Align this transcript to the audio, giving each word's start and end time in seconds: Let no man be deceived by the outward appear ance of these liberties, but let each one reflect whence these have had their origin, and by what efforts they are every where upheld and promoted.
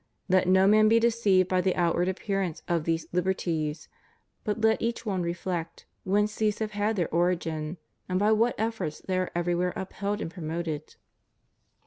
Let 0.27 0.47
no 0.47 0.65
man 0.65 0.89
be 0.89 0.99
deceived 0.99 1.47
by 1.47 1.61
the 1.61 1.75
outward 1.75 2.07
appear 2.09 2.41
ance 2.41 2.63
of 2.67 2.85
these 2.85 3.05
liberties, 3.13 3.87
but 4.43 4.59
let 4.61 4.81
each 4.81 5.05
one 5.05 5.21
reflect 5.21 5.85
whence 6.05 6.35
these 6.37 6.57
have 6.57 6.71
had 6.71 6.95
their 6.95 7.13
origin, 7.13 7.77
and 8.09 8.17
by 8.17 8.31
what 8.31 8.55
efforts 8.57 8.99
they 9.01 9.19
are 9.19 9.29
every 9.35 9.53
where 9.53 9.73
upheld 9.75 10.19
and 10.19 10.31
promoted. 10.31 10.95